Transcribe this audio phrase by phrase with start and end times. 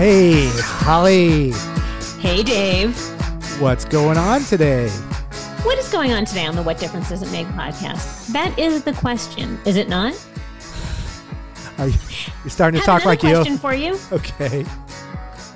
[0.00, 1.50] Hey, Holly.
[2.20, 2.98] Hey, Dave.
[3.60, 4.88] What's going on today?
[5.62, 8.28] What is going on today on the What Difference Does It Make podcast?
[8.28, 10.14] That is the question, is it not?
[11.76, 11.98] Are you,
[12.42, 13.58] you're starting to talk like another you.
[13.58, 13.98] question for you.
[14.10, 14.64] Okay.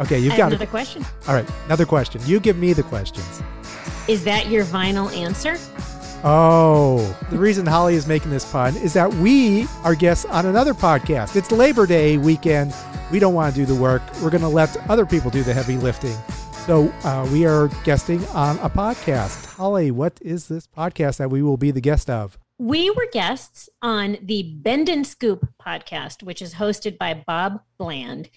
[0.01, 0.70] Okay, you've I got another it.
[0.70, 1.06] question.
[1.27, 2.20] All right, another question.
[2.27, 3.42] You give me the questions.
[4.08, 5.56] Is that your final answer?
[6.27, 10.72] Oh, the reason Holly is making this pun is that we are guests on another
[10.72, 11.36] podcast.
[11.36, 12.75] It's Labor Day weekend.
[13.12, 14.00] We don't want to do the work.
[14.22, 16.17] We're going to let other people do the heavy lifting.
[16.64, 19.45] So uh, we are guesting on a podcast.
[19.45, 22.39] Holly, what is this podcast that we will be the guest of?
[22.56, 28.30] We were guests on the Bend and Scoop podcast, which is hosted by Bob Bland.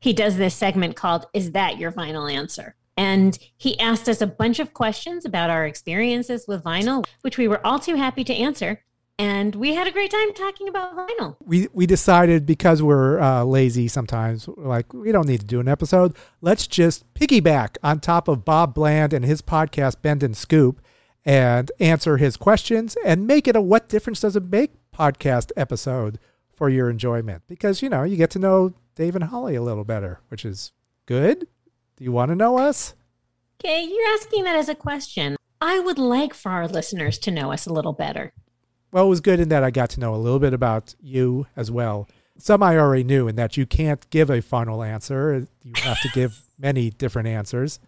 [0.00, 2.74] He does this segment called Is That Your Final Answer?
[2.96, 7.48] And he asked us a bunch of questions about our experiences with vinyl, which we
[7.48, 8.82] were all too happy to answer.
[9.18, 11.36] And we had a great time talking about vinyl.
[11.40, 15.68] we we decided because we're uh, lazy sometimes like we don't need to do an
[15.68, 20.80] episode let's just piggyback on top of bob bland and his podcast bend and scoop
[21.24, 26.18] and answer his questions and make it a what difference does it make podcast episode
[26.50, 29.84] for your enjoyment because you know you get to know dave and holly a little
[29.84, 30.72] better which is
[31.06, 31.46] good
[31.96, 32.94] do you want to know us
[33.64, 35.36] Okay, you're asking that as a question.
[35.60, 38.32] I would like for our listeners to know us a little better.
[38.92, 41.46] well it was good in that i got to know a little bit about you
[41.56, 42.06] as well
[42.36, 46.08] some i already knew in that you can't give a final answer you have to
[46.12, 47.78] give many different answers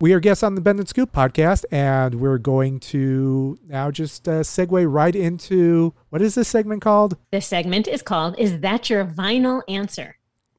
[0.00, 4.28] we are guests on the bend and scoop podcast and we're going to now just
[4.28, 8.90] uh, segue right into what is this segment called This segment is called Is That
[8.90, 10.16] Your Vinyl Answer?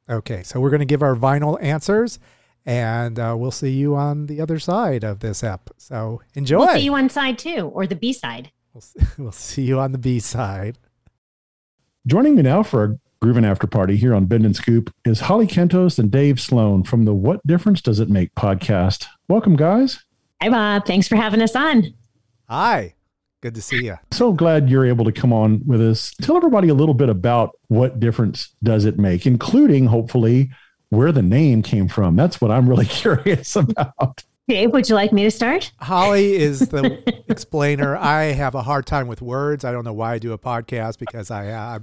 [0.10, 2.18] okay so we're going to give our vinyl answers
[2.68, 6.76] and uh, we'll see you on the other side of this ep so enjoy We'll
[6.76, 8.52] see you on side two or the B side.
[8.74, 10.78] we'll, see, we'll see you on the b side
[12.06, 15.48] Joining me now for a grooving after party here on Bend and Scoop is Holly
[15.48, 19.08] Kentos and Dave Sloan from the What Difference Does It Make podcast.
[19.28, 20.06] Welcome, guys.
[20.42, 20.86] Hi, Bob.
[20.86, 21.94] Thanks for having us on.
[22.48, 22.94] hi
[23.42, 26.14] good to see you So glad you're able to come on with us.
[26.22, 30.50] Tell everybody a little bit about what difference does it make, including hopefully
[30.90, 32.16] where the name came from.
[32.16, 34.24] That's what I'm really curious about.
[34.48, 35.72] Dave, would you like me to start?
[35.82, 37.98] Holly is the explainer.
[37.98, 39.66] I have a hard time with words.
[39.66, 41.80] I don't know why I do a podcast because I uh,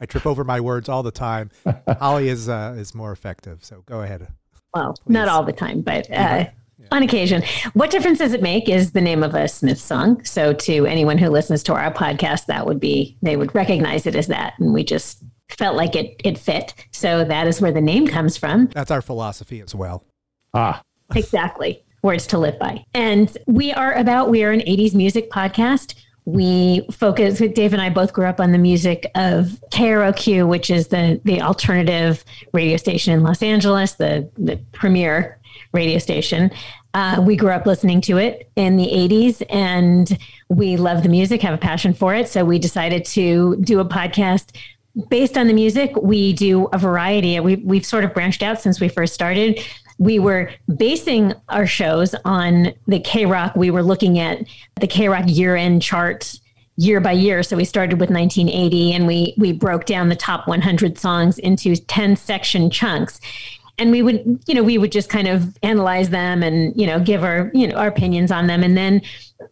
[0.00, 1.50] I trip over my words all the time.
[2.00, 3.62] Holly is uh, is more effective.
[3.62, 4.28] So go ahead.
[4.74, 5.12] Well, Please.
[5.12, 6.46] not all the time, but uh,
[6.90, 7.42] on occasion.
[7.74, 10.24] What difference does it make is the name of a Smith song.
[10.24, 14.14] So to anyone who listens to our podcast, that would be, they would recognize it
[14.14, 14.54] as that.
[14.58, 16.74] And we just felt like it, it fit.
[16.92, 18.66] So that is where the name comes from.
[18.68, 20.04] That's our philosophy as well.
[20.54, 20.82] Ah,
[21.14, 21.82] Exactly.
[22.02, 22.84] Words to live by.
[22.94, 25.94] And we are about, we are an 80s music podcast.
[26.26, 30.88] We focus, Dave and I both grew up on the music of KROQ, which is
[30.88, 35.38] the, the alternative radio station in Los Angeles, the, the premier
[35.72, 36.50] radio station.
[36.94, 40.18] Uh, we grew up listening to it in the 80s and
[40.48, 42.28] we love the music, have a passion for it.
[42.28, 44.54] So we decided to do a podcast
[45.08, 45.94] based on the music.
[45.96, 47.38] We do a variety.
[47.40, 49.60] We, we've sort of branched out since we first started
[49.98, 53.56] we were basing our shows on the KROQ.
[53.56, 54.46] We were looking at
[54.80, 56.40] the KROQ year end charts
[56.76, 57.42] year by year.
[57.42, 61.74] So we started with 1980 and we we broke down the top 100 songs into
[61.74, 63.20] 10 section chunks.
[63.78, 66.98] And we would you know we would just kind of analyze them and you know
[67.00, 68.62] give our you know our opinions on them.
[68.62, 69.02] And then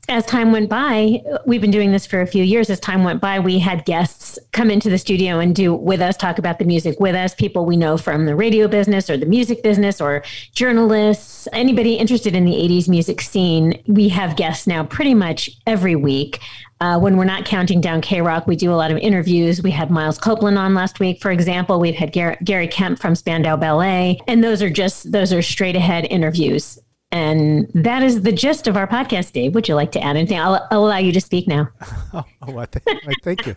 [0.09, 2.69] as time went by we've been doing this for a few years.
[2.71, 6.17] As time went by we had guests come into the studio and do with us
[6.17, 9.27] talk about the music with us people we know from the radio business or the
[9.27, 13.83] music business or journalists anybody interested in the 80s music scene.
[13.87, 16.41] We have guests now pretty much every week
[16.81, 19.63] uh, when we're not counting down KROQ, we do a lot of interviews.
[19.63, 21.81] We had Miles Copeland on last week, for example.
[21.81, 25.77] We've had Gary, Gary Kemp from Spandau Ballet, and those are just those are straight
[25.77, 26.79] ahead interviews.
[27.13, 29.55] And that is the gist of our podcast, Dave.
[29.55, 30.39] Would you like to add anything?
[30.39, 31.69] I'll, I'll allow you to speak now.
[32.13, 32.25] oh,
[32.59, 33.55] I th- I thank you.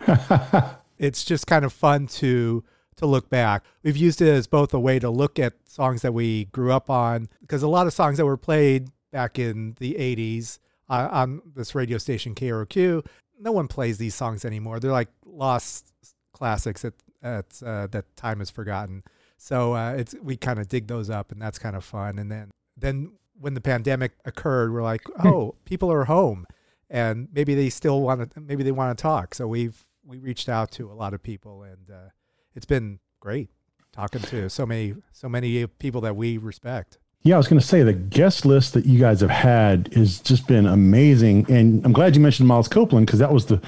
[0.98, 2.64] it's just kind of fun to
[2.96, 3.64] to look back.
[3.82, 6.88] We've used it as both a way to look at songs that we grew up
[6.88, 10.58] on, because a lot of songs that were played back in the 80s
[10.90, 13.06] uh, on this radio station KROQ.
[13.38, 14.80] No one plays these songs anymore.
[14.80, 15.92] They're like lost
[16.32, 19.04] classics that at, uh, that time has forgotten.
[19.38, 22.18] So uh, it's we kind of dig those up, and that's kind of fun.
[22.18, 25.28] And then then when the pandemic occurred, we're like, hmm.
[25.28, 26.46] oh, people are home,
[26.90, 29.34] and maybe they still want to maybe they want to talk.
[29.34, 32.10] So we've we reached out to a lot of people, and uh,
[32.54, 33.48] it's been great
[33.92, 36.98] talking to so many so many people that we respect.
[37.22, 40.20] Yeah, I was going to say the guest list that you guys have had has
[40.20, 43.60] just been amazing, and I'm glad you mentioned Miles Copeland because that was the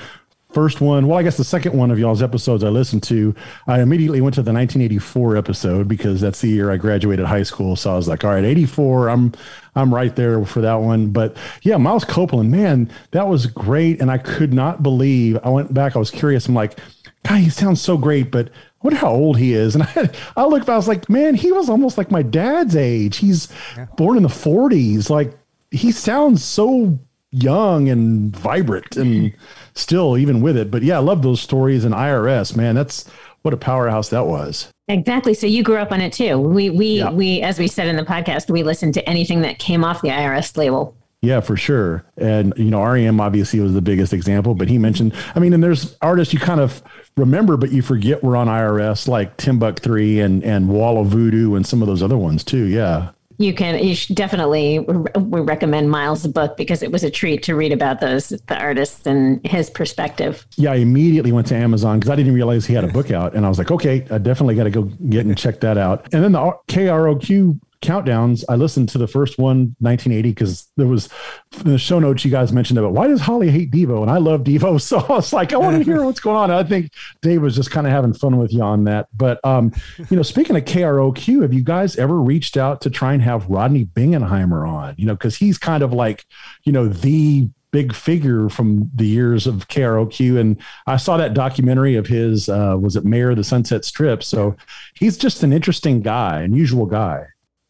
[0.53, 1.07] first one.
[1.07, 3.35] Well, I guess the second one of y'all's episodes I listened to.
[3.67, 7.77] I immediately went to the 1984 episode because that's the year I graduated high school.
[7.77, 9.09] So I was like, all right, 84.
[9.09, 9.33] I'm
[9.75, 11.11] I'm right there for that one.
[11.11, 15.39] But yeah, Miles Copeland, man, that was great, and I could not believe.
[15.43, 15.97] I went back.
[15.97, 16.49] I was curious.
[16.49, 16.79] I'm like,
[17.27, 18.51] God, he sounds so great, but
[18.83, 19.75] wonder how old he is.
[19.75, 23.19] And I, I looked, I was like, man, he was almost like my dad's age.
[23.19, 23.87] He's yeah.
[23.97, 25.11] born in the 40s.
[25.11, 25.33] Like
[25.71, 26.99] he sounds so
[27.31, 29.35] young and vibrant and
[29.75, 30.71] still even with it.
[30.71, 32.75] But yeah, I love those stories and IRS, man.
[32.75, 33.09] That's
[33.43, 34.69] what a powerhouse that was.
[34.89, 35.35] Exactly.
[35.35, 36.39] So you grew up on it too.
[36.39, 37.11] We we yeah.
[37.11, 40.09] we as we said in the podcast, we listened to anything that came off the
[40.09, 40.97] IRS label.
[41.23, 42.05] Yeah, for sure.
[42.17, 45.63] And you know, REM obviously was the biggest example, but he mentioned I mean, and
[45.63, 46.83] there's artists you kind of
[47.17, 51.55] remember, but you forget we're on IRS like Timbuk 3 and, and Wall of Voodoo
[51.55, 52.65] and some of those other ones too.
[52.65, 53.11] Yeah.
[53.39, 57.73] You can, you definitely, we recommend Miles' book because it was a treat to read
[57.73, 60.47] about those, the artists and his perspective.
[60.57, 60.73] Yeah.
[60.73, 63.47] I immediately went to Amazon because I didn't realize he had a book out and
[63.47, 66.13] I was like, okay, I definitely got to go get and check that out.
[66.13, 71.09] And then the KROQ countdowns, I listened to the first one, 1980, because there was
[71.51, 74.03] the show notes you guys mentioned about why does Holly hate Devo?
[74.03, 74.81] And I love Devo.
[74.93, 76.51] So I was like, I want to hear what's going on.
[76.51, 76.93] And I think
[77.23, 79.09] Dave was just kind of having fun with you on that.
[79.15, 79.73] But, um,
[80.11, 83.49] you know, speaking of KROQ, have you guys ever reached out to try and have
[83.49, 84.95] Rodney Bingenheimer on?
[84.99, 86.27] You know, because he's kind of like,
[86.65, 90.39] you know, the big figure from the years of KROQ.
[90.39, 94.23] And I saw that documentary of his, uh, was it Mayor of the Sunset Strip?
[94.23, 94.57] So
[94.95, 97.27] he's just an interesting guy, unusual guy.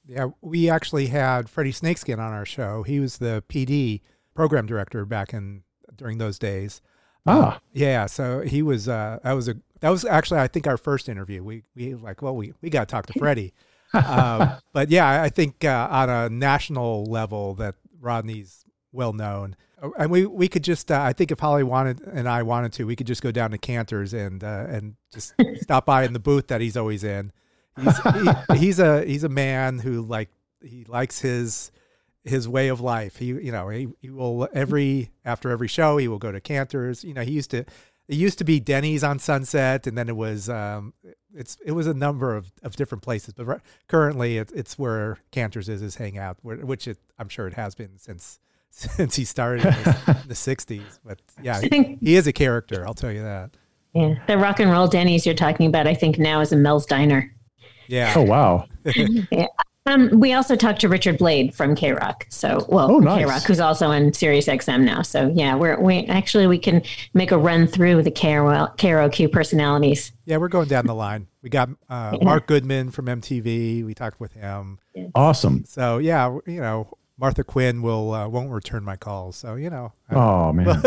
[0.07, 2.83] Yeah, we actually had Freddie Snakeskin on our show.
[2.83, 4.01] He was the PD
[4.35, 5.63] program director back in
[5.97, 6.81] during those days.
[7.27, 8.07] Ah, uh, yeah.
[8.07, 8.89] So he was.
[8.89, 9.57] Uh, that was a.
[9.81, 11.43] That was actually, I think, our first interview.
[11.43, 13.53] We we like, well, we we got to talk to Freddie.
[13.95, 19.55] uh, but yeah, I think uh, on a national level that Rodney's well known,
[19.97, 20.91] and we we could just.
[20.91, 23.53] Uh, I think if Holly wanted and I wanted to, we could just go down
[23.53, 27.31] to Canter's and uh, and just stop by in the booth that he's always in
[27.81, 27.99] He's,
[28.53, 30.31] he, he's a he's a man who like
[30.63, 31.71] he likes his
[32.25, 33.17] his way of life.
[33.17, 37.05] He you know he, he will every after every show he will go to Canter's.
[37.05, 37.65] You know he used to
[38.09, 40.93] it used to be Denny's on Sunset, and then it was um,
[41.35, 43.35] it's it was a number of, of different places.
[43.35, 47.55] But currently, it, it's where Canter's is his hangout, where, which it, I'm sure it
[47.55, 49.73] has been since since he started in,
[50.29, 52.87] the yeah, But yeah, he, he, is a character.
[52.87, 53.51] I'll tell you that.
[53.95, 56.87] Yeah, the rock and roll Denny's you're talking about, I think now is a Mel's
[56.87, 57.31] Diner.
[57.93, 58.15] Yeah.
[58.17, 58.67] Oh wow.
[59.31, 59.47] yeah.
[59.85, 62.23] Um, we also talked to Richard Blade from KROQ.
[62.29, 63.27] So, well, oh, nice.
[63.27, 65.03] KROQ, who's also on Sirius XM now.
[65.03, 66.83] So, yeah, we're we actually we can
[67.15, 70.13] make a run through the KROQ personalities.
[70.25, 71.27] Yeah, we're going down the line.
[71.43, 72.25] We got uh, yeah.
[72.25, 73.85] Mark Goodman from MTV.
[73.85, 74.79] We talked with him.
[75.15, 75.65] Awesome.
[75.67, 79.37] So, yeah, you know, Martha Quinn will uh, won't return my calls.
[79.37, 79.93] So, you know.
[80.11, 80.83] Oh man.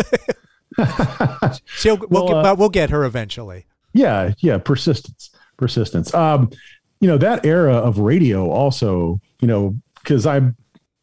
[1.65, 3.65] she'll we'll, well, uh, we'll get her eventually.
[3.93, 6.13] Yeah, yeah, persistence, persistence.
[6.13, 6.49] Um,
[6.99, 10.55] you know, that era of radio also, you know, because I'm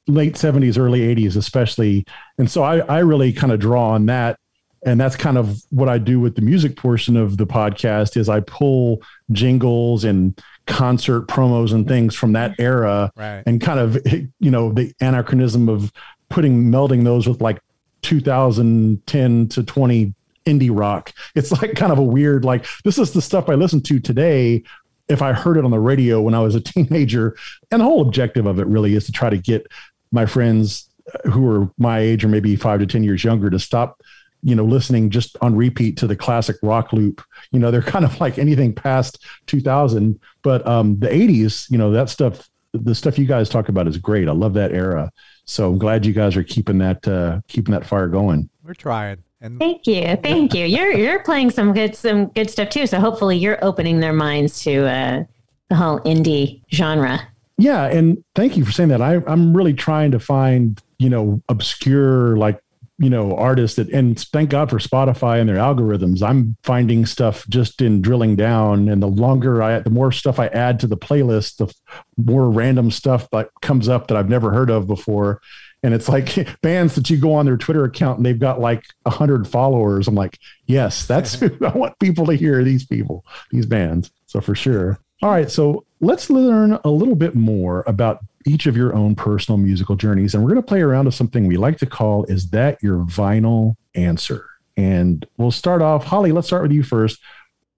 [0.07, 2.05] late 70s, early 80s, especially.
[2.39, 4.39] And so I, I really kind of draw on that.
[4.85, 8.29] And that's kind of what I do with the music portion of the podcast is
[8.29, 13.45] I pull jingles and concert promos and things from that era right.
[13.47, 13.97] and kind of,
[14.41, 15.93] you know, the anachronism of
[16.31, 17.61] putting, melding those with like
[18.03, 20.15] 2010 to 20
[20.47, 21.13] indie rock.
[21.37, 24.65] It's like kind of a weird, like, this is the stuff I listen to today
[25.13, 27.37] if I heard it on the radio when I was a teenager,
[27.71, 29.67] and the whole objective of it really is to try to get
[30.11, 30.89] my friends
[31.25, 34.01] who are my age or maybe five to 10 years younger to stop,
[34.43, 37.23] you know, listening just on repeat to the classic rock loop.
[37.51, 41.91] You know, they're kind of like anything past 2000, but um, the 80s, you know,
[41.93, 44.29] that stuff, the stuff you guys talk about is great.
[44.29, 45.11] I love that era.
[45.45, 48.49] So I'm glad you guys are keeping that, uh, keeping that fire going.
[48.63, 49.25] We're trying.
[49.43, 50.65] And thank you, thank you.
[50.65, 52.87] You're you're playing some good some good stuff too.
[52.87, 55.25] So hopefully you're opening their minds to uh,
[55.69, 57.21] the whole indie genre.
[57.59, 59.03] Yeah, and thank you for saying that.
[59.03, 62.61] I, I'm really trying to find you know obscure like
[62.99, 67.45] you know artists that and thank god for spotify and their algorithms i'm finding stuff
[67.49, 70.97] just in drilling down and the longer i the more stuff i add to the
[70.97, 71.75] playlist the
[72.23, 75.41] more random stuff that comes up that i've never heard of before
[75.83, 78.85] and it's like bands that you go on their twitter account and they've got like
[79.03, 83.67] 100 followers i'm like yes that's who i want people to hear these people these
[83.67, 88.67] bands so for sure all right so let's learn a little bit more about each
[88.67, 90.35] of your own personal musical journeys.
[90.35, 92.99] And we're going to play around with something we like to call Is That Your
[92.99, 94.47] Vinyl Answer?
[94.77, 96.05] And we'll start off.
[96.05, 97.21] Holly, let's start with you first.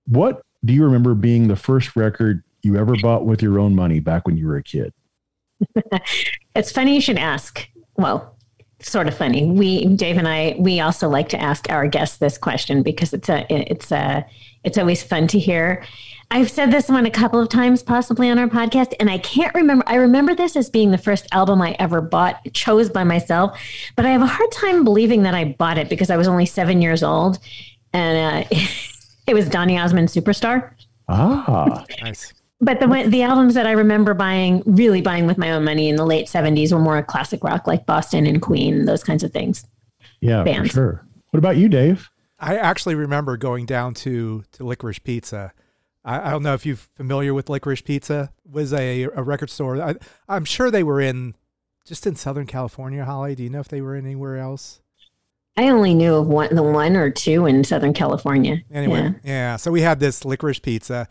[0.07, 4.01] What do you remember being the first record you ever bought with your own money
[4.01, 4.93] back when you were a kid?
[6.55, 7.69] it's funny you should ask.
[7.97, 8.37] Well,
[8.81, 9.47] sort of funny.
[9.47, 13.29] We, Dave and I, we also like to ask our guests this question because it's
[13.29, 14.27] a, it's a,
[14.65, 15.85] it's always fun to hear.
[16.31, 19.55] I've said this one a couple of times, possibly on our podcast, and I can't
[19.55, 19.85] remember.
[19.87, 23.59] I remember this as being the first album I ever bought, chose by myself,
[23.95, 26.47] but I have a hard time believing that I bought it because I was only
[26.47, 27.39] seven years old,
[27.93, 28.49] and uh,
[29.27, 30.73] it was Donny Osmond Superstar.
[31.09, 32.33] Ah, nice.
[32.61, 35.97] But the the albums that I remember buying, really buying with my own money in
[35.97, 39.67] the late seventies, were more classic rock, like Boston and Queen, those kinds of things.
[40.21, 40.71] Yeah, Bands.
[40.71, 41.07] for sure.
[41.31, 42.11] What about you, Dave?
[42.39, 45.53] I actually remember going down to to Licorice Pizza
[46.05, 48.31] I, I don't know if you're familiar with Licorice Pizza.
[48.45, 49.81] It was a a record store.
[49.81, 49.95] I,
[50.29, 51.35] I'm sure they were in
[51.87, 53.05] just in Southern California.
[53.05, 54.81] Holly, do you know if they were anywhere else?
[55.57, 58.59] I only knew of one, the one or two in Southern California.
[58.73, 59.13] Anyway, yeah.
[59.23, 59.57] yeah.
[59.57, 61.09] So we had this licorice pizza.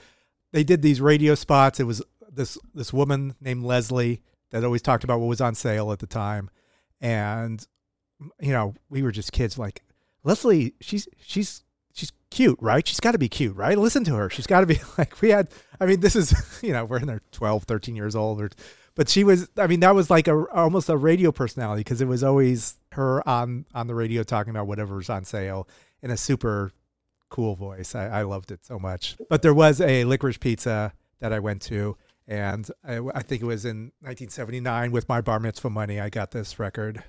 [0.53, 1.79] They did these radio spots.
[1.79, 5.91] It was this this woman named Leslie that always talked about what was on sale
[5.91, 6.49] at the time,
[7.01, 7.65] and
[8.39, 9.57] you know we were just kids.
[9.57, 9.83] Like
[10.23, 12.87] Leslie, she's she's she's cute, right?
[12.87, 13.77] She's got to be cute, right?
[13.77, 14.29] Listen to her.
[14.29, 15.49] She's got to be like we had.
[15.79, 18.51] I mean, this is you know we're in our 12, 13 years old, or,
[18.93, 19.49] but she was.
[19.57, 23.27] I mean, that was like a almost a radio personality because it was always her
[23.27, 25.67] on on the radio talking about whatever's on sale
[26.03, 26.71] in a super
[27.33, 27.95] cool voice.
[27.95, 29.17] I, I loved it so much.
[29.27, 31.97] But there was a licorice pizza that I went to.
[32.27, 35.99] And I, I think it was in 1979 with my bar mitzvah money.
[35.99, 37.03] I got this record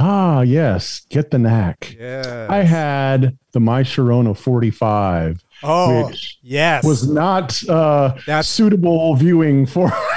[0.00, 1.06] Ah, yes.
[1.10, 1.96] Get the knack.
[1.98, 2.46] Yeah.
[2.48, 5.42] I had the My Sharona 45.
[5.64, 6.84] Oh, which yes.
[6.84, 9.88] Was not uh, That's suitable viewing for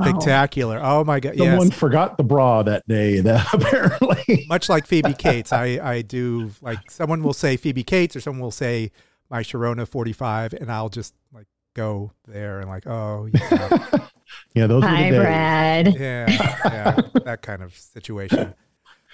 [0.00, 0.78] spectacular.
[0.80, 1.36] Oh my god!
[1.36, 1.76] Someone yes.
[1.76, 3.20] forgot the bra that day.
[3.26, 8.14] That apparently, much like Phoebe Cates, I I do like someone will say Phoebe Cates
[8.14, 8.92] or someone will say
[9.28, 11.46] my Sharona 45, and I'll just like
[11.76, 14.08] go there and like, oh yeah.
[14.54, 15.94] yeah, those Hi, Brad.
[15.94, 16.26] Yeah,
[16.64, 18.54] yeah, that kind of situation.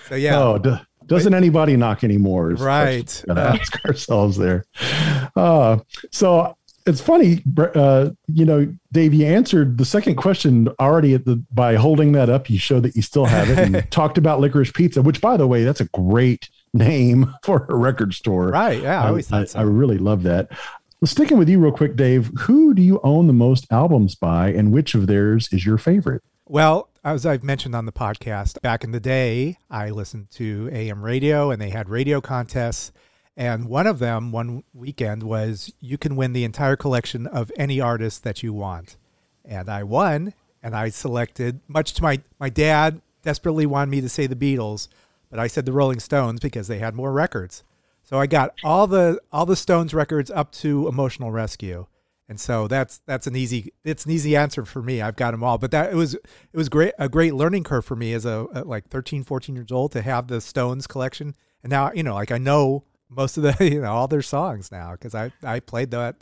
[0.09, 0.41] So yeah.
[0.41, 2.51] Oh, d- doesn't anybody knock anymore?
[2.51, 3.25] Right.
[3.29, 4.65] Gotta ask ourselves there.
[5.37, 5.79] Uh,
[6.11, 9.15] so it's funny, uh, you know, Dave.
[9.15, 12.51] You answered the second question already at the by holding that up.
[12.51, 15.47] You showed that you still have it, and talked about licorice pizza, which, by the
[15.47, 18.49] way, that's a great name for a record store.
[18.49, 18.83] Right.
[18.83, 19.03] Yeah.
[19.03, 19.59] I always I, thought so.
[19.61, 20.51] I really love that.
[21.03, 24.51] Well, sticking with you real quick, Dave, who do you own the most albums by
[24.51, 26.23] and which of theirs is your favorite?
[26.47, 31.03] Well, as I've mentioned on the podcast, back in the day, I listened to AM
[31.03, 32.93] radio and they had radio contests.
[33.37, 37.81] And one of them, one weekend, was you can win the entire collection of any
[37.81, 38.97] artist that you want.
[39.45, 44.09] And I won, and I selected, much to my, my dad desperately wanted me to
[44.09, 44.87] say the Beatles,
[45.31, 47.65] but I said the Rolling Stones because they had more records.
[48.03, 51.87] So I got all the all the Stones records up to Emotional Rescue.
[52.29, 55.03] And so that's that's an easy it's an easy answer for me.
[55.03, 55.59] I've got them all.
[55.59, 58.47] But that it was it was great a great learning curve for me as a,
[58.55, 61.35] a like 13 14 years old to have the Stones collection.
[61.63, 64.73] And now, you know, like I know most of the, you know, all their songs
[64.73, 66.17] now cuz I I played that,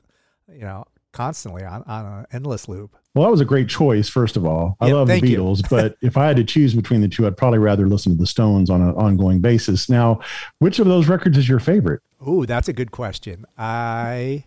[0.48, 2.96] you know, constantly on on an endless loop.
[3.14, 4.76] Well, that was a great choice, first of all.
[4.80, 7.58] I love the Beatles, but if I had to choose between the two, I'd probably
[7.58, 9.88] rather listen to the Stones on an ongoing basis.
[9.88, 10.20] Now,
[10.60, 12.02] which of those records is your favorite?
[12.24, 13.46] Oh, that's a good question.
[13.58, 14.44] I,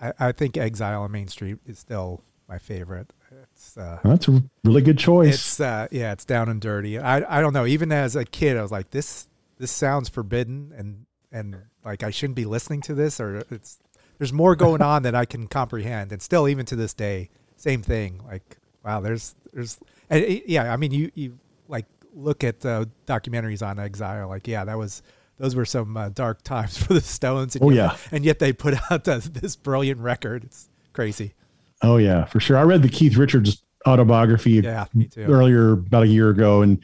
[0.00, 3.12] I, I think Exile on Main Street is still my favorite.
[3.42, 5.34] It's uh, that's a really good choice.
[5.34, 6.98] It's uh, yeah, it's down and dirty.
[6.98, 7.66] I I don't know.
[7.66, 12.10] Even as a kid, I was like, this this sounds forbidden and and like I
[12.10, 13.78] shouldn't be listening to this, or it's
[14.18, 17.82] there's more going on than I can comprehend, and still, even to this day, same
[17.82, 18.20] thing.
[18.26, 19.78] Like, wow, there's there's
[20.10, 24.46] and it, yeah, I mean, you you like look at uh, documentaries on Exile, like
[24.48, 25.02] yeah, that was
[25.38, 27.54] those were some uh, dark times for the Stones.
[27.54, 27.96] And Oh, yet, yeah.
[28.12, 30.42] and yet they put out this, this brilliant record.
[30.44, 31.34] It's crazy.
[31.82, 32.56] Oh yeah, for sure.
[32.56, 35.22] I read the Keith Richards autobiography Yeah, me too.
[35.22, 36.82] earlier about a year ago, and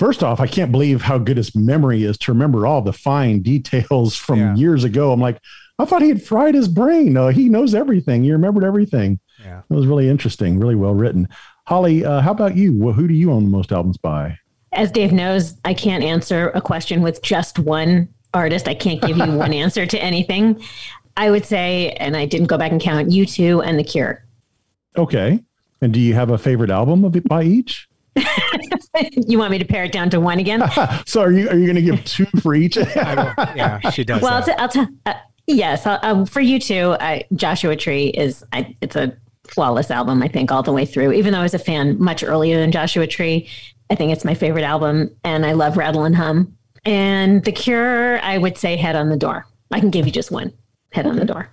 [0.00, 3.40] first off, I can't believe how good his memory is to remember all the fine
[3.42, 4.54] details from Yeah.
[4.56, 5.12] years ago.
[5.12, 5.38] I'm like,
[5.82, 7.12] I thought he had fried his brain.
[7.12, 8.22] No, he knows everything.
[8.22, 9.18] He remembered everything.
[9.44, 9.62] Yeah.
[9.68, 11.28] It was really interesting, really well written.
[11.66, 12.76] Holly, uh, how about you?
[12.76, 14.38] Well, who do you own the most albums by?
[14.72, 18.68] As Dave knows, I can't answer a question with just one artist.
[18.68, 20.62] I can't give you one answer to anything.
[21.16, 24.24] I would say, and I didn't go back and count, U2 and The Cure.
[24.96, 25.42] Okay.
[25.80, 27.88] And do you have a favorite album of it by each?
[29.26, 30.62] you want me to pare it down to one again?
[31.06, 32.78] So are you are you going to give two for each?
[32.78, 34.22] I will, yeah, she does.
[34.22, 34.70] well, I'll, that.
[34.70, 35.22] t- I'll tell.
[35.52, 36.96] Yes, um, for U2.
[37.00, 40.22] I, Joshua Tree is I, it's a flawless album.
[40.22, 41.12] I think all the way through.
[41.12, 43.48] Even though I was a fan much earlier than Joshua Tree,
[43.90, 46.56] I think it's my favorite album, and I love Rattle and Hum.
[46.84, 49.46] And The Cure, I would say Head on the Door.
[49.70, 50.52] I can give you just one.
[50.92, 51.48] Head on the Door.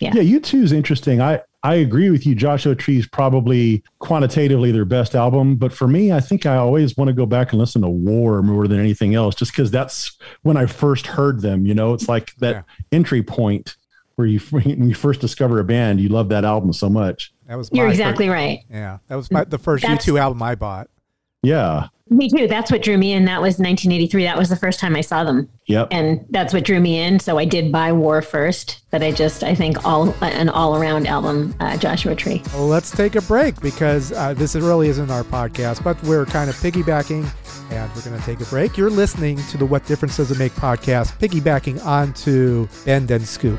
[0.00, 1.20] Yeah, U2 is interesting.
[1.20, 2.34] I I agree with you.
[2.34, 6.96] Joshua Tree is probably quantitatively their best album, but for me, I think I always
[6.96, 10.16] want to go back and listen to War more than anything else, just because that's
[10.42, 11.64] when I first heard them.
[11.64, 12.62] You know, it's like that Yeah.
[12.98, 13.76] entry point
[14.16, 17.32] where you when you first discover a band, you love that album so much.
[17.46, 18.58] that was You're exactly first, right.
[18.70, 20.88] Yeah, that was my, the first That's- U2 album I bought.
[21.42, 21.88] Yeah.
[22.10, 22.46] Me too.
[22.46, 23.24] That's what drew me in.
[23.24, 24.24] That was 1983.
[24.24, 25.48] That was the first time I saw them.
[25.66, 25.88] Yep.
[25.90, 27.18] and that's what drew me in.
[27.18, 31.06] So I did buy War first, but I just I think all an all around
[31.06, 32.42] album, uh, Joshua Tree.
[32.52, 36.50] Well, let's take a break because uh, this really isn't our podcast, but we're kind
[36.50, 37.26] of piggybacking
[37.72, 38.76] and we're going to take a break.
[38.76, 43.58] You're listening to the What Difference Does It Make podcast, piggybacking onto Bend and Scoop.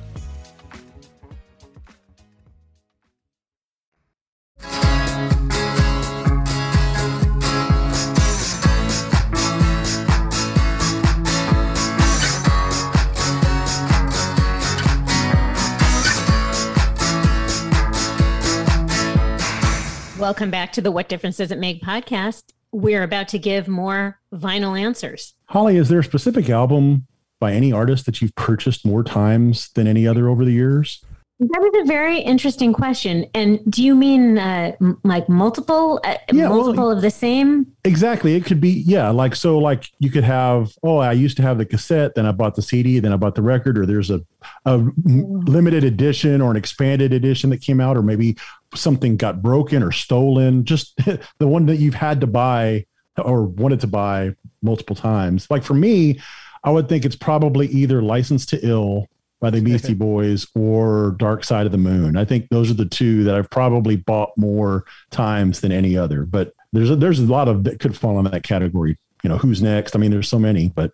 [20.21, 22.53] Welcome back to the What Difference Does It Make podcast.
[22.71, 25.33] We're about to give more vinyl answers.
[25.45, 27.07] Holly, is there a specific album
[27.39, 31.03] by any artist that you've purchased more times than any other over the years?
[31.43, 33.25] That was a very interesting question.
[33.33, 37.65] And do you mean uh, m- like multiple, uh, Yeah, well, multiple of the same?
[37.83, 38.35] Exactly.
[38.35, 41.57] It could be, yeah, like so like you could have, oh, I used to have
[41.57, 44.21] the cassette, then I bought the CD, then I bought the record, or there's a,
[44.65, 48.37] a limited edition or an expanded edition that came out, or maybe
[48.75, 50.63] something got broken or stolen.
[50.63, 50.95] Just
[51.39, 52.85] the one that you've had to buy
[53.17, 55.47] or wanted to buy multiple times.
[55.49, 56.21] Like for me,
[56.63, 59.07] I would think it's probably either Licensed to Ill
[59.41, 62.15] by the Beastie Boys or Dark Side of the Moon.
[62.15, 66.25] I think those are the two that I've probably bought more times than any other.
[66.25, 68.97] But there's a, there's a lot of that could fall in that category.
[69.23, 69.95] You know, who's next?
[69.95, 70.93] I mean, there's so many, but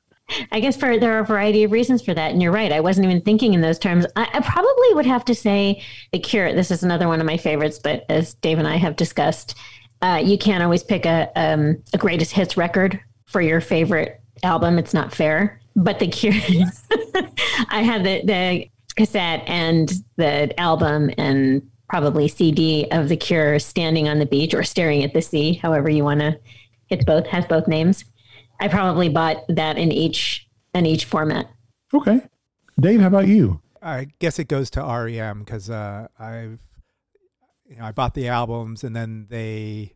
[0.52, 2.32] I guess for there are a variety of reasons for that.
[2.32, 2.72] And you're right.
[2.72, 4.06] I wasn't even thinking in those terms.
[4.16, 5.82] I, I probably would have to say
[6.12, 6.54] The Cure.
[6.54, 9.56] This is another one of my favorites, but as Dave and I have discussed,
[10.02, 14.78] uh, you can't always pick a, um, a greatest hits record for your favorite album.
[14.78, 15.62] It's not fair.
[15.78, 16.34] But the Cure,
[17.70, 24.10] I had the the cassette and the album and probably CD of The Cure standing
[24.10, 26.38] on the beach or staring at the sea, however you want to.
[26.90, 28.04] It's both has both names.
[28.60, 31.50] I probably bought that in each in each format.
[31.94, 32.22] Okay,
[32.80, 33.62] Dave, how about you?
[33.82, 36.60] I guess it goes to REM because uh, I've
[37.70, 39.94] you know I bought the albums and then they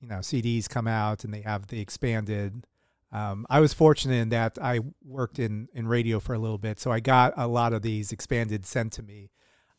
[0.00, 2.64] you know CDs come out and they have the expanded.
[3.10, 6.78] Um, I was fortunate in that I worked in in radio for a little bit,
[6.78, 9.30] so I got a lot of these expanded sent to me,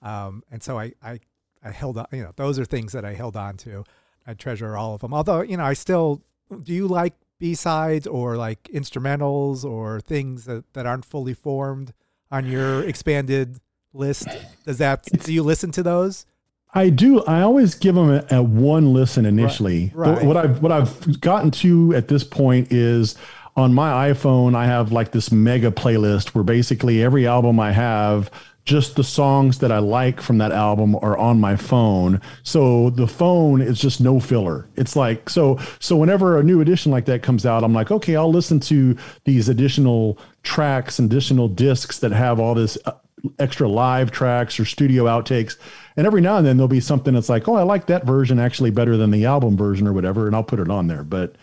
[0.01, 1.19] um, and so I, I
[1.63, 2.07] I held on.
[2.11, 3.83] You know, those are things that I held on to.
[4.25, 5.13] I treasure all of them.
[5.13, 6.23] Although you know, I still
[6.63, 6.73] do.
[6.73, 11.93] You like B sides or like instrumentals or things that, that aren't fully formed
[12.31, 13.59] on your expanded
[13.93, 14.27] list?
[14.65, 16.25] Does that do you listen to those?
[16.73, 17.23] I do.
[17.23, 19.91] I always give them a, a one listen initially.
[19.93, 20.25] Right, right.
[20.25, 23.15] What I've what I've gotten to at this point is
[23.55, 24.55] on my iPhone.
[24.55, 28.29] I have like this mega playlist where basically every album I have
[28.65, 32.21] just the songs that I like from that album are on my phone.
[32.43, 34.67] So the phone is just no filler.
[34.75, 38.15] It's like so so whenever a new edition like that comes out, I'm like, okay,
[38.15, 42.91] I'll listen to these additional tracks and additional discs that have all this uh,
[43.39, 45.58] extra live tracks or studio outtakes.
[45.99, 48.39] And every now and then there'll be something that's like, oh, I like that version
[48.39, 51.03] actually better than the album version or whatever, and I'll put it on there.
[51.03, 51.35] But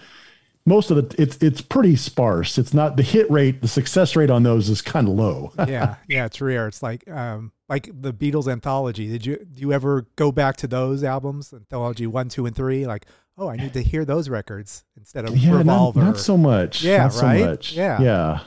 [0.64, 2.57] most of the it's it's pretty sparse.
[2.57, 5.53] It's not the hit rate, the success rate on those is kind of low.
[5.69, 6.66] yeah, yeah, it's rare.
[6.69, 9.09] It's like um like the Beatles anthology.
[9.09, 12.87] Did you do you ever go back to those albums, anthology one, two, and three?
[12.87, 13.05] Like,
[13.37, 16.01] oh, I need to hear those records instead of yeah, Revolver.
[16.01, 16.83] Not, not so much.
[16.83, 17.40] Yeah, not right.
[17.40, 17.73] So much.
[17.75, 18.40] Yeah, yeah,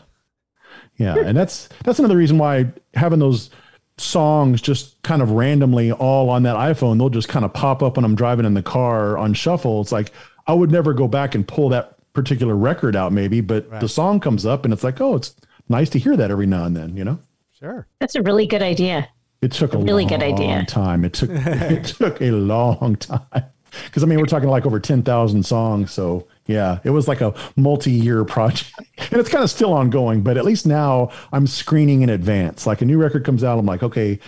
[0.98, 1.20] yeah.
[1.20, 3.52] And that's that's another reason why having those
[4.00, 7.98] songs just kind of randomly all on that iPhone, they'll just kind of pop up
[7.98, 9.82] when I'm driving in the car on shuffle.
[9.82, 10.12] It's like
[10.48, 13.82] I would never go back and pull that particular record out maybe, but right.
[13.82, 15.36] the song comes up and it's like, oh, it's
[15.68, 17.20] nice to hear that every now and then, you know?
[17.60, 17.88] Sure.
[18.00, 19.10] That's a really good idea.
[19.42, 20.66] It took a, a really good idea.
[20.66, 21.06] time.
[21.06, 23.44] It took it took a long time.
[23.86, 25.92] Because I mean, we're talking like over ten thousand songs.
[25.92, 28.74] So yeah, it was like a multi-year project,
[29.12, 30.24] and it's kind of still ongoing.
[30.24, 32.66] But at least now I'm screening in advance.
[32.66, 34.20] Like a new record comes out, I'm like, okay,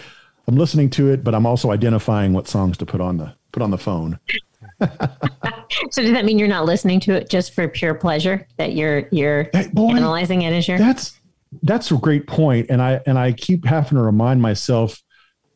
[0.48, 3.64] I'm listening to it, but I'm also identifying what songs to put on the put
[3.64, 4.20] on the phone.
[4.80, 8.48] so does that mean you're not listening to it just for pure pleasure?
[8.58, 11.20] That you're you're boy, analyzing it as your that's
[11.64, 15.02] that's a great point, and I and I keep having to remind myself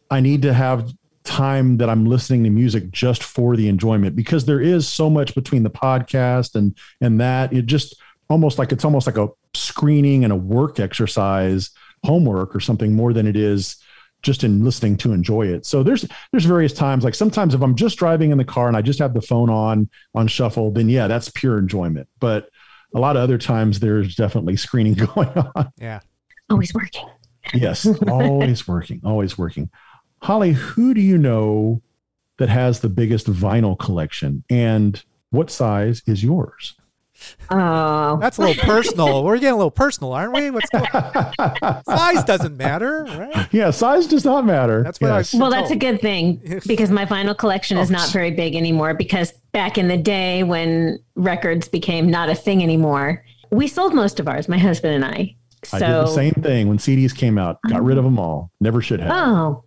[0.10, 0.92] I need to have
[1.26, 5.36] time that I'm listening to music just for the enjoyment because there is so much
[5.36, 10.24] between the podcast and and that it just almost like it's almost like a screening
[10.24, 11.72] and a work exercise
[12.04, 13.78] homework or something more than it is
[14.22, 15.66] just in listening to enjoy it.
[15.66, 18.78] So there's there's various times like sometimes if I'm just driving in the car and
[18.78, 22.08] I just have the phone on on shuffle, then yeah, that's pure enjoyment.
[22.20, 22.50] But
[22.94, 25.72] a lot of other times there's definitely screening going on.
[25.78, 26.00] Yeah.
[26.50, 27.08] Always working.
[27.54, 29.70] Yes, always working, always working.
[30.26, 31.84] Holly, who do you know
[32.38, 36.74] that has the biggest vinyl collection and what size is yours?
[37.52, 39.24] Oh, that's a little personal.
[39.24, 40.50] We're getting a little personal, aren't we?
[40.50, 40.84] What's going
[41.88, 43.48] size doesn't matter, right?
[43.52, 44.82] Yeah, size does not matter.
[44.82, 45.36] That's what yes.
[45.36, 45.38] I.
[45.38, 48.96] Well, that's a good thing because my vinyl collection is oh, not very big anymore.
[48.96, 54.20] Because back in the day when records became not a thing anymore, we sold most
[54.20, 54.50] of ours.
[54.50, 55.36] My husband and I.
[55.64, 57.60] So, I did the same thing when CDs came out.
[57.70, 58.16] Got rid of mm-hmm.
[58.16, 58.52] them all.
[58.60, 59.12] Never should have.
[59.12, 59.65] Oh,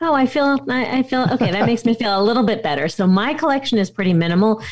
[0.00, 1.50] Oh, I feel I, I feel okay.
[1.50, 2.88] That makes me feel a little bit better.
[2.88, 4.62] So my collection is pretty minimal.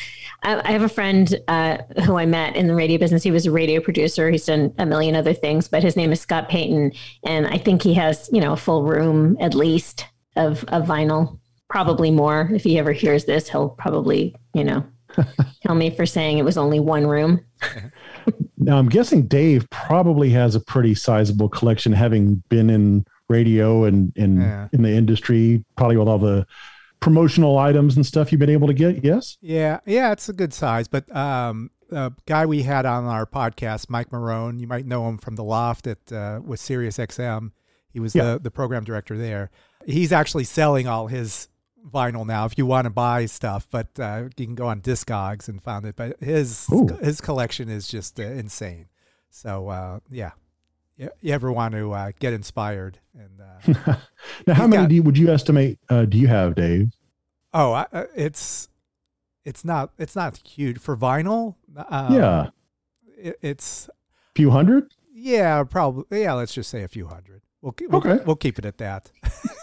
[0.42, 3.22] I, have a friend uh, who I met in the radio business.
[3.22, 4.30] He was a radio producer.
[4.30, 6.92] He's done a million other things, but his name is Scott Payton,
[7.24, 10.06] and I think he has you know a full room at least
[10.36, 11.38] of of vinyl,
[11.70, 12.50] probably more.
[12.52, 14.84] If he ever hears this, he'll probably you know
[15.66, 17.42] kill me for saying it was only one room.
[18.58, 24.12] now I'm guessing Dave probably has a pretty sizable collection, having been in radio and
[24.16, 24.68] in yeah.
[24.72, 26.46] in the industry, probably with all the
[27.00, 29.04] promotional items and stuff you've been able to get.
[29.04, 29.36] Yes.
[29.40, 30.88] Yeah, yeah, it's a good size.
[30.88, 35.18] But um, a guy we had on our podcast, Mike Marrone, you might know him
[35.18, 37.52] from the Loft at uh, with Sirius XM.
[37.90, 38.34] He was yeah.
[38.34, 39.50] the the program director there.
[39.86, 41.48] He's actually selling all his
[41.86, 45.48] vinyl now if you want to buy stuff but uh, you can go on discogs
[45.48, 46.86] and find it but his Ooh.
[47.02, 48.86] his collection is just uh, insane
[49.28, 50.30] so uh, yeah
[50.96, 52.98] you, you ever want to uh, get inspired.
[53.18, 53.96] And uh,
[54.46, 55.78] now, how many got, do you, would you estimate?
[55.88, 56.92] Uh, do you have, Dave?
[57.52, 58.68] Oh, I, uh, it's
[59.44, 61.56] it's not it's not huge for vinyl.
[61.88, 62.48] Um, yeah,
[63.16, 64.92] it, it's a few hundred.
[65.12, 66.22] Yeah, probably.
[66.22, 67.42] Yeah, let's just say a few hundred.
[67.62, 68.24] We'll, we'll okay.
[68.24, 69.10] We'll keep it at that.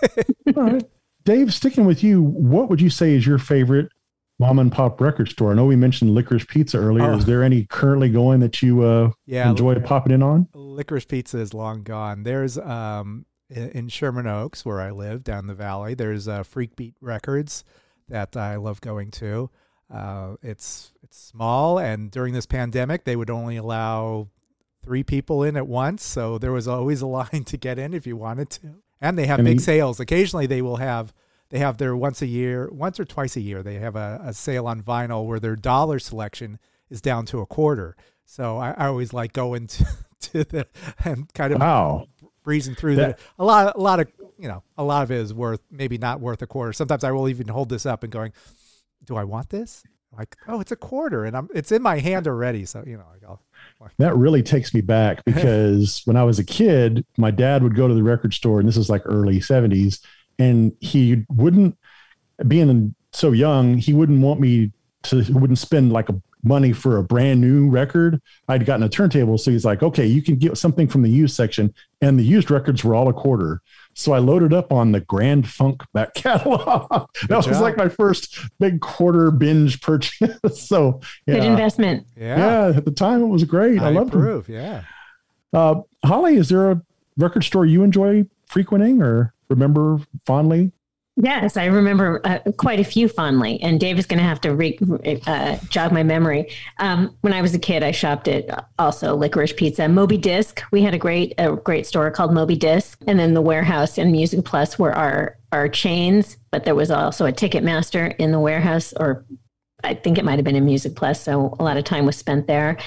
[0.56, 0.90] All right,
[1.26, 1.54] Dave.
[1.54, 3.90] Sticking with you, what would you say is your favorite
[4.42, 5.52] mom and pop record store.
[5.52, 7.12] I know we mentioned Licorice Pizza earlier.
[7.12, 7.18] Oh.
[7.18, 10.48] Is there any currently going that you uh, Yeah, enjoy popping in on?
[10.54, 12.24] Licorice Pizza is long gone.
[12.24, 15.94] There's um in Sherman Oaks where I live down the valley.
[15.94, 17.64] There's uh, Freak Beat Records
[18.10, 19.50] that I love going to.
[19.94, 24.30] Uh, it's it's small, and during this pandemic, they would only allow
[24.82, 28.08] three people in at once, so there was always a line to get in if
[28.08, 28.82] you wanted to.
[29.00, 30.00] And they have big sales.
[30.00, 31.14] Occasionally, they will have
[31.52, 34.34] they have their once a year, once or twice a year, they have a, a
[34.34, 36.58] sale on vinyl where their dollar selection
[36.90, 37.96] is down to a quarter.
[38.26, 39.86] So I, I always like going to,
[40.22, 40.68] to the
[41.06, 42.08] and kind of Wow.
[42.44, 44.08] breezing through That- the a lot a lot of
[44.40, 46.74] you know a lot of it is worth maybe not worth a quarter.
[46.74, 48.34] Sometimes I will even hold this up and going,
[49.06, 49.84] do I want this?
[50.18, 52.66] Like oh, it's a quarter and I'm it's in my hand already.
[52.66, 53.42] So you know I'll
[53.98, 57.88] That really takes me back because when I was a kid, my dad would go
[57.88, 60.00] to the record store, and this is like early 70s,
[60.42, 61.78] and he wouldn't,
[62.48, 64.72] being so young, he wouldn't want me
[65.04, 68.22] to, wouldn't spend like a money for a brand new record.
[68.48, 69.38] I'd gotten a turntable.
[69.38, 71.74] So he's like, okay, you can get something from the used section.
[72.02, 73.62] And the used records were all a quarter.
[73.94, 77.08] So I loaded up on the Grand Funk back catalog.
[77.28, 77.62] that was job.
[77.62, 80.38] like my first big quarter binge purchase.
[80.54, 81.36] so yeah.
[81.36, 82.08] Good investment.
[82.16, 83.80] yeah, Yeah, at the time it was great.
[83.82, 84.50] I, I loved it.
[84.50, 84.84] Yeah.
[85.54, 86.82] Uh, Holly, is there a
[87.18, 90.72] record store you enjoy frequenting or remember fondly?
[91.18, 94.56] Yes, I remember uh, quite a few fondly, and Dave is going to have to
[94.56, 94.80] re-
[95.28, 96.50] uh, jog my memory.
[96.80, 100.64] Um, when I was a kid, I shopped at also Licorice Pizza, Moby Disc.
[100.72, 104.12] We had a great a great store called Moby Disc, and then the Warehouse and
[104.12, 106.38] Music Plus were our our chains.
[106.50, 109.26] But there was also a Ticketmaster in the Warehouse, or
[109.84, 111.22] I think it might have been in Music Plus.
[111.22, 112.78] So a lot of time was spent there.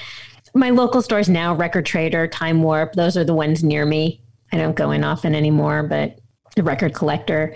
[0.55, 2.94] My local stores now, Record Trader, Time Warp.
[2.94, 4.23] Those are the ones near me.
[4.54, 6.20] I don't go in often anymore, but
[6.54, 7.54] the Record Collector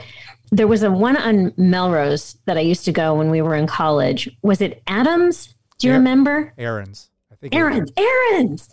[0.51, 3.67] there was a one on Melrose that I used to go when we were in
[3.67, 4.31] college.
[4.43, 5.55] Was it Adams?
[5.79, 5.99] Do you Yeah.
[5.99, 6.55] remember?
[6.57, 7.11] Aaron's.
[7.31, 8.69] I think Aaron's, Aaron's,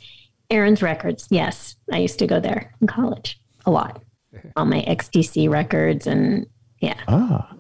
[0.50, 1.28] Aaron's Records.
[1.30, 4.02] Yes, I used to go there in college a lot.
[4.56, 6.48] All my XTC records and
[6.80, 6.96] yeah.
[7.10, 7.54] Ah,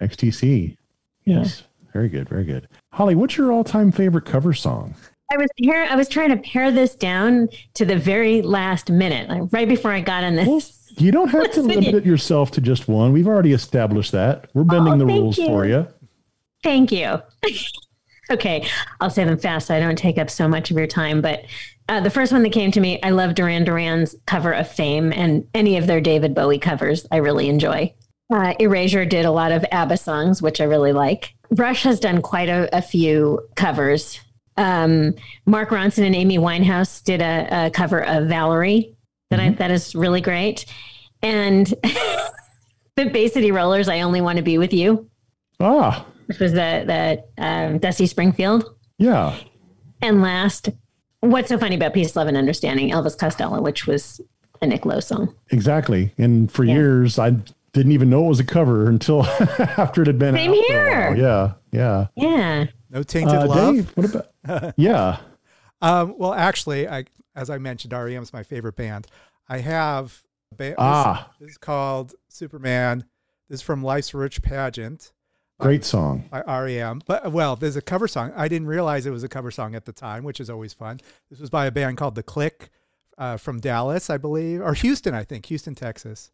[0.00, 0.76] XTC.
[1.24, 1.64] Yes.
[1.92, 2.28] Very good.
[2.28, 2.68] Very good.
[2.92, 4.94] Holly, what's your all time favorite cover song?
[5.32, 5.86] I was here.
[5.90, 9.90] I was trying to pare this down to the very last minute, like right before
[9.92, 10.82] I got on this.
[10.98, 13.12] You don't have to limit it yourself to just one.
[13.12, 14.48] We've already established that.
[14.54, 15.46] We're bending Oh, the rules you.
[15.46, 15.86] for you.
[16.62, 17.20] Thank you.
[18.30, 18.66] okay,
[19.00, 21.20] I'll say them fast so I don't take up so much of your time.
[21.20, 21.44] But
[21.88, 25.12] uh, the first one that came to me, I love Duran Duran's cover of Fame
[25.12, 27.04] and any of their David Bowie covers.
[27.10, 27.92] I really enjoy.
[28.32, 31.34] Uh, Erasure did a lot of ABBA songs, which I really like.
[31.50, 34.20] Rush has done quite a, a few covers.
[34.56, 35.14] Um,
[35.44, 38.94] Mark Ronson and Amy Winehouse did a, a cover of Valerie
[39.30, 40.64] that I that is really great.
[41.22, 41.66] And
[42.96, 45.08] the Bay City Rollers, I only want to be with you
[45.60, 46.84] Ah, which was the
[47.36, 48.64] the um, Dusty Springfield.
[48.98, 49.36] yeah.
[50.02, 50.68] And last,
[51.20, 52.90] what's so funny about Peace, Love, and Understanding?
[52.90, 54.20] Elvis Costello, which was
[54.60, 55.34] a Nick Lowe song.
[55.50, 56.12] Exactly.
[56.18, 56.74] And for Yeah.
[56.74, 57.30] years, I
[57.72, 59.24] didn't even know it was a cover until
[59.58, 61.16] after it had been Same out for a here.
[61.16, 61.52] Yeah.
[61.72, 62.06] Yeah.
[62.14, 63.74] Yeah, no tainted Uh, love.
[63.74, 64.74] Dave, what about?
[64.76, 65.18] yeah.
[65.82, 69.06] Um, well, actually, I as I mentioned, REM is my favorite band.
[69.48, 70.22] I have
[70.52, 71.30] a ba- this- Ah.
[71.40, 73.04] This, is called Superman.
[73.48, 75.12] This is from Life's Rich Pageant
[75.60, 76.24] Great song.
[76.30, 77.02] by REM.
[77.06, 78.32] But well, there's a cover song.
[78.34, 81.00] I didn't realize it was a cover song at the time, which is always fun.
[81.30, 82.70] This was by a band called The Clique
[83.18, 86.30] uh, from Dallas, I believe, or Houston, I think, Houston, Texas.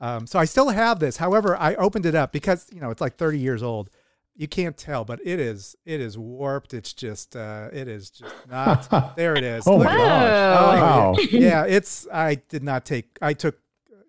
[0.00, 1.16] Um, so I still have this.
[1.18, 3.90] However, I opened it up because you know it's like 30 years old.
[4.36, 6.74] You can't tell, but it is it is warped.
[6.74, 9.14] It's just uh, it is just not.
[9.16, 9.66] there it is.
[9.66, 10.58] Oh Look my gosh.
[10.58, 11.16] Oh, Wow.
[11.30, 12.06] yeah, it's.
[12.12, 13.16] I did not take.
[13.22, 13.58] I took.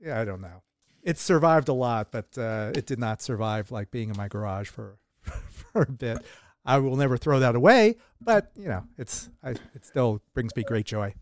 [0.02, 0.64] Yeah, I don't know.
[1.04, 4.70] It survived a lot, but uh, it did not survive like being in my garage
[4.70, 6.18] for for a bit.
[6.66, 9.30] I will never throw that away, but you know, it's.
[9.44, 11.14] I, it still brings me great joy.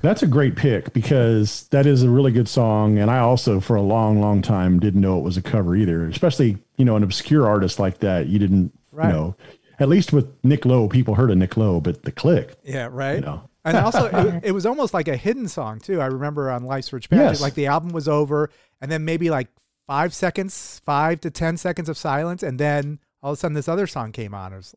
[0.00, 2.98] That's a great pick because that is a really good song.
[2.98, 6.06] And I also, for a long, long time, didn't know it was a cover either,
[6.08, 8.26] especially, you know, an obscure artist like that.
[8.26, 9.06] You didn't Right.
[9.06, 9.36] you know,
[9.78, 13.14] at least with Nick Lowe, people heard of Nick Lowe, but the Clique, Yeah, right.
[13.14, 16.00] you know, And also, it, it was almost like a hidden song too.
[16.00, 17.40] I remember on Life's Rich Pageant, Yes.
[17.40, 19.46] like the album was over, and then maybe like
[19.86, 23.68] five seconds, five to ten seconds of silence, and then all of a sudden this
[23.68, 24.52] other song came on.
[24.52, 24.74] It was,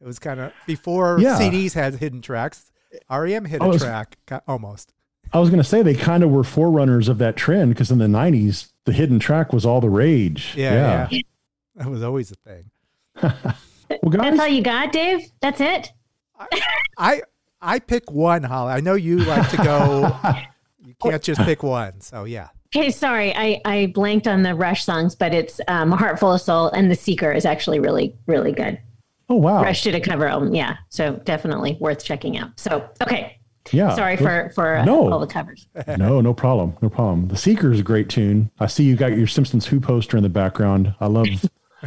[0.00, 1.38] it was kind of before Yeah.
[1.38, 2.72] CDs had hidden tracks.
[3.08, 4.16] REM hit I a was- track
[4.48, 4.92] almost.
[5.32, 7.98] I was going to say they kind of were forerunners of that trend because in
[7.98, 10.54] the 90s, the hidden track was all the rage.
[10.56, 11.20] Yeah, yeah,
[11.76, 12.70] That was always a thing.
[14.02, 15.30] Well, guys, that's all you got, Dave.
[15.40, 15.92] That's it.
[16.98, 17.22] I
[17.60, 18.72] I pick one, Holly.
[18.72, 20.16] I know you like to go.
[20.84, 22.00] you can't just pick one.
[22.00, 22.48] So yeah.
[22.74, 26.40] Okay, sorry, I, I blanked on the Rush songs, but it's um, "Heart Full of
[26.40, 28.80] Soul" and "The Seeker" is actually really really good.
[29.28, 29.62] Oh wow.
[29.62, 30.54] Rush did a cover album.
[30.54, 30.76] Yeah.
[30.88, 32.58] So definitely worth checking out.
[32.58, 33.38] So, okay.
[33.70, 33.94] Yeah.
[33.94, 35.10] Sorry for, for uh, No.
[35.12, 35.66] all the covers.
[35.98, 36.76] no, no problem.
[36.82, 37.28] No problem.
[37.28, 38.50] The Seeker is a great tune.
[38.60, 40.94] I see you got your Simpsons Who poster in the background.
[41.00, 41.26] I love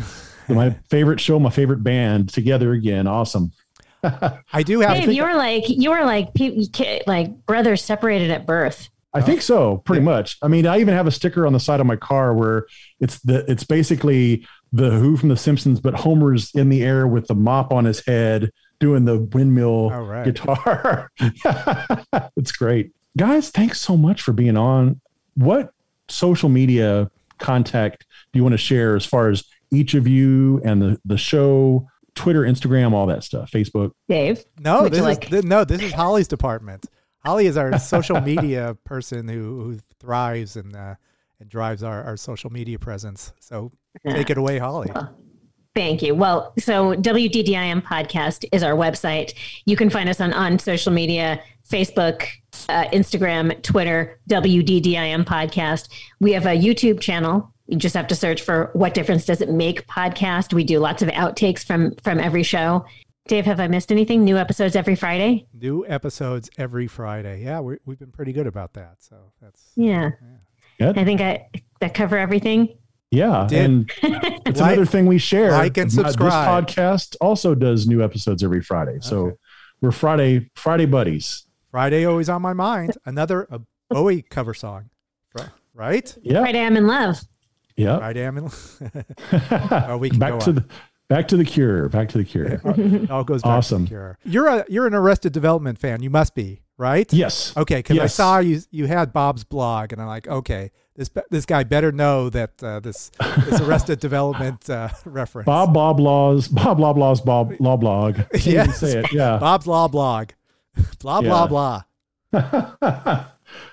[0.49, 3.07] my favorite show, my favorite band together again.
[3.07, 3.51] Awesome.
[4.03, 4.97] I do have.
[4.97, 8.89] Dave, you were like, you were like, pe- you ca- like brothers separated at birth.
[9.13, 10.37] I think so, pretty much.
[10.43, 12.67] I mean, I even have a sticker on the side of my car where
[12.99, 17.27] it's the it's basically the Who from The Simpsons, but Homer's in the air with
[17.27, 20.25] the mop on his head doing the windmill All right.
[20.25, 21.11] guitar.
[22.37, 23.49] it's great, guys.
[23.49, 25.01] Thanks so much for being on.
[25.35, 25.71] What
[26.09, 30.81] social media contact do you want to share as far as each of you and
[30.81, 31.87] the the show?
[32.15, 33.91] Twitter, Instagram, all that stuff, Facebook.
[34.09, 34.43] Dave.
[34.59, 36.87] No, this is like- th- no, this is Holly's department.
[37.23, 40.95] Holly is our social media person who, who thrives and uh,
[41.39, 43.33] and drives our, our social media presence.
[43.39, 43.71] So
[44.09, 44.89] take it away, Holly.
[45.75, 46.15] Thank you.
[46.15, 49.33] Well, so WDDIM podcast is our website.
[49.67, 52.25] You can find us on, on social media Facebook,
[52.67, 55.89] uh, Instagram, Twitter, WDDIM podcast.
[56.19, 57.53] We have a YouTube channel.
[57.67, 60.53] You just have to search for what difference does it make podcast.
[60.53, 62.85] We do lots of outtakes from from every show.
[63.27, 64.23] Dave, have I missed anything?
[64.23, 65.45] New episodes every Friday?
[65.53, 67.43] New episodes every Friday.
[67.43, 68.95] Yeah, we we've been pretty good about that.
[68.99, 70.11] So that's Yeah.
[70.79, 70.97] Good.
[70.97, 71.49] I think I
[71.81, 72.77] that cover everything.
[73.11, 75.51] Yeah, Did- and it's Like- another thing we share.
[75.51, 76.67] like and subscribe.
[76.67, 79.33] This podcast also does new episodes every Friday, so
[79.81, 81.45] we're Friday Friday buddies.
[81.71, 82.97] Friday always on my mind.
[83.05, 84.89] Another a Bowie cover song,
[85.73, 86.17] right?
[86.21, 87.19] Yeah, Friday, I'm in love.
[87.77, 87.97] Yeah.
[87.97, 88.49] Friday, I'm in.
[89.87, 90.55] oh, we can back go to on.
[90.55, 90.65] the
[91.09, 91.87] back to the Cure.
[91.89, 92.45] Back to the Cure.
[92.65, 93.85] It all goes back Awesome.
[93.85, 94.17] to the Cure.
[94.25, 96.01] You're a you're an Arrested Development fan.
[96.03, 97.11] You must be, right?
[97.13, 97.55] yes.
[97.55, 101.45] Okay, because I saw you you had Bob's blog, and I'm like, okay, this this
[101.45, 103.11] guy better know that uh, this
[103.45, 105.45] this Arrested Development uh, reference.
[105.45, 108.19] Bob Bob Laws Bob Bob Laws Bob Law Blog.
[108.41, 108.79] Yes.
[108.79, 109.13] say it.
[109.13, 109.37] Yeah.
[109.37, 110.31] Bob's Law blog,
[110.99, 111.47] blah blah Yeah.
[111.47, 113.25] blah.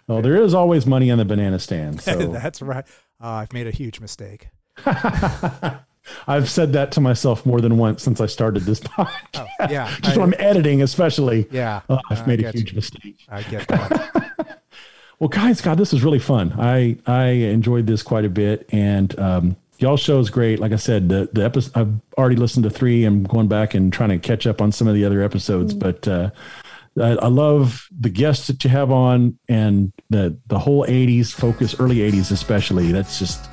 [0.06, 2.00] well, there is always money on the banana stand.
[2.00, 2.84] So That's right.
[3.22, 4.48] Uh, I've made a huge mistake.
[6.26, 9.70] I've said that to myself more than once since I started this podcast.
[9.70, 11.46] Yeah, Just I- when I'm editing, especially.
[11.50, 11.80] yeah.
[11.88, 12.76] Oh, I've made a huge you.
[12.76, 13.24] mistake.
[13.28, 14.60] I get that.
[15.20, 16.52] Well, guys, God, this is really fun.
[16.58, 20.58] I I enjoyed this quite a bit, and um, y'all show is great.
[20.58, 23.04] Like I said, the the episode I've already listened to three.
[23.04, 26.06] I'm going back and trying to catch up on some of the other episodes, but
[26.08, 26.30] uh,
[27.00, 31.74] I, I love the guests that you have on, and the the whole '80s focus,
[31.80, 32.92] early '80s especially.
[32.92, 33.48] That's just,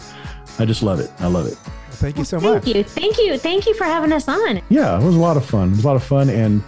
[0.59, 1.11] I just love it.
[1.19, 1.57] I love it.
[1.91, 2.75] Thank you so Thank much.
[2.75, 2.83] you.
[2.83, 3.37] Thank you.
[3.37, 4.61] Thank you for having us on.
[4.69, 5.69] Yeah, it was a lot of fun.
[5.69, 6.63] It was a lot of fun, and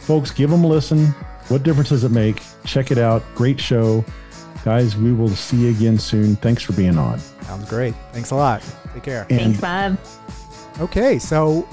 [0.00, 1.06] folks, give them a listen.
[1.48, 2.42] What difference does it make?
[2.64, 3.22] Check it out.
[3.34, 4.04] Great show.
[4.64, 6.34] Guys, we will see you again soon.
[6.36, 7.20] Thanks for being on.
[7.20, 7.94] Sounds great.
[8.12, 8.62] Thanks a lot.
[8.94, 9.26] Take care.
[9.30, 9.98] And Thanks, Bob.
[10.80, 11.68] Okay, so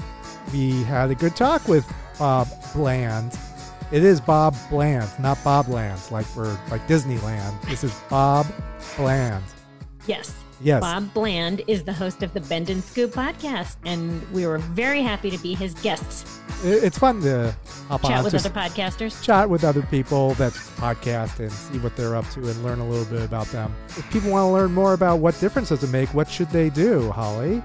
[0.52, 1.84] we had a good talk with
[2.20, 3.36] Bob Bland.
[3.94, 7.62] It is Bob Bland, not Bob Land, like we're like Disneyland.
[7.68, 8.44] This is Bob
[8.96, 9.44] Bland.
[10.08, 10.34] Yes.
[10.60, 10.80] Yes.
[10.80, 15.00] Bob Bland is the host of the Bend and Scoop podcast, and we were very
[15.00, 16.40] happy to be his guests.
[16.64, 17.54] It's fun to
[17.86, 19.22] hop Chat on, with other podcasters.
[19.22, 22.88] chat with other people that podcast and see what they're up to and learn a
[22.88, 23.72] little bit about them.
[23.90, 26.68] If people want to learn more about what difference does it make, what should they
[26.68, 27.62] do, Holly?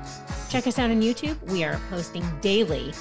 [0.48, 1.42] Check us out on YouTube.
[1.50, 2.94] We are posting daily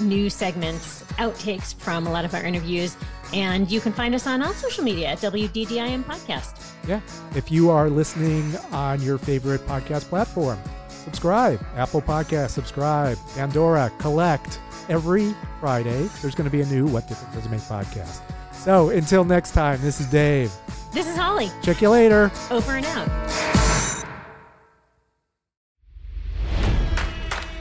[0.00, 2.96] new segments, outtakes from a lot of our interviews,
[3.32, 6.72] and you can find us on all social media at WDDIM Podcast.
[6.86, 7.00] Yeah.
[7.36, 10.58] If you are listening on your favorite podcast platform,
[10.88, 11.64] subscribe.
[11.76, 13.18] Apple Podcast, subscribe.
[13.34, 14.60] Pandora, collect.
[14.88, 18.22] Every Friday, there's going to be a new What Difference Does It Make podcast.
[18.52, 20.52] So until next time, this is Dave.
[20.92, 21.50] This is Holly.
[21.62, 22.32] Check you later.
[22.50, 23.59] Over and out.